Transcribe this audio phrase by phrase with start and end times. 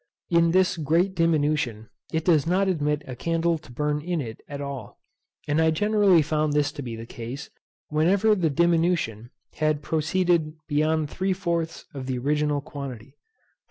[0.31, 4.59] In this great diminution, it does not admit a candle to burn in it at
[4.59, 4.97] all;
[5.47, 7.51] and I generally found this to be the case
[7.89, 13.15] whenever the diminution had proceeded beyond three fourths of the original quantity.